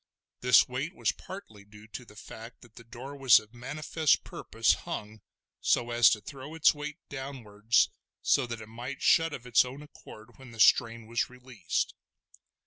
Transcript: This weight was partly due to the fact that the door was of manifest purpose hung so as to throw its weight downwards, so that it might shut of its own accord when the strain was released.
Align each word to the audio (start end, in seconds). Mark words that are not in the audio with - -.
This 0.39 0.67
weight 0.67 0.95
was 0.95 1.11
partly 1.11 1.63
due 1.63 1.85
to 1.89 2.05
the 2.05 2.15
fact 2.15 2.61
that 2.61 2.73
the 2.75 2.83
door 2.83 3.15
was 3.15 3.39
of 3.39 3.53
manifest 3.53 4.23
purpose 4.23 4.73
hung 4.73 5.21
so 5.59 5.91
as 5.91 6.09
to 6.09 6.21
throw 6.21 6.55
its 6.55 6.73
weight 6.73 6.97
downwards, 7.07 7.87
so 8.23 8.47
that 8.47 8.61
it 8.61 8.65
might 8.67 9.03
shut 9.03 9.31
of 9.31 9.45
its 9.45 9.63
own 9.63 9.83
accord 9.83 10.39
when 10.39 10.49
the 10.53 10.59
strain 10.59 11.05
was 11.05 11.29
released. 11.29 11.93